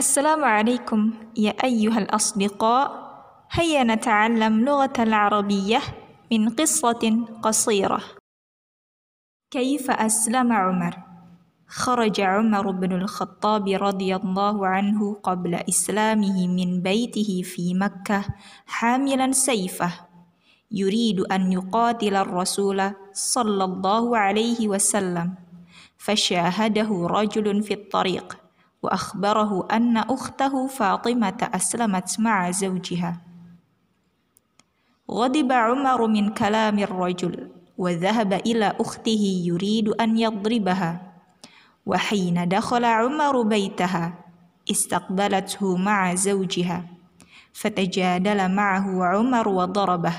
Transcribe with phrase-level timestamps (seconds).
[0.00, 2.88] السلام عليكم يا أيها الأصدقاء.
[3.52, 5.80] هيا نتعلم لغة العربية
[6.32, 8.00] من قصة قصيرة.
[9.50, 10.96] كيف أسلم عمر؟
[11.68, 18.24] خرج عمر بن الخطاب رضي الله عنه قبل إسلامه من بيته في مكة
[18.66, 19.92] حاملا سيفه.
[20.70, 25.34] يريد أن يقاتل الرسول صلى الله عليه وسلم.
[25.98, 28.49] فشاهده رجل في الطريق.
[28.82, 33.20] وأخبره أن أخته فاطمة أسلمت مع زوجها.
[35.10, 40.90] غضب عمر من كلام الرجل وذهب إلى أخته يريد أن يضربها.
[41.86, 44.12] وحين دخل عمر بيتها
[44.70, 46.84] استقبلته مع زوجها.
[47.52, 50.14] فتجادل معه عمر وضربه.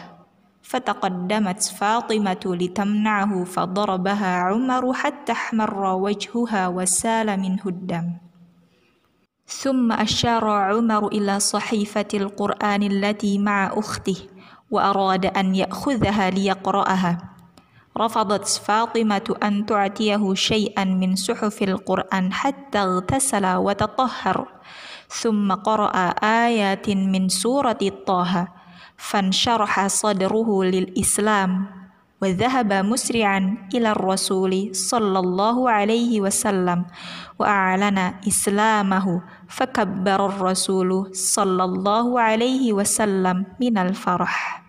[0.61, 8.30] فتقدمت فاطمة لتمنعه فضربها عمر حتى احمر وجهها وسال منه الدم.
[9.51, 14.15] ثم أشار عمر إلى صحيفة القرآن التي مع أخته
[14.71, 17.17] وأراد أن يأخذها ليقرأها.
[17.97, 24.47] رفضت فاطمة أن تعطيه شيئا من صحف القرآن حتى اغتسل وتطهر.
[25.09, 28.47] ثم قرأ آيات من سورة طه
[28.97, 31.80] فانشرح صدره للإسلام.
[32.21, 36.85] وذهب مسرعا إلى الرسول صلى الله عليه وسلم
[37.39, 44.60] وأعلن إسلامه فكبر الرسول صلى الله عليه وسلم من الفرح.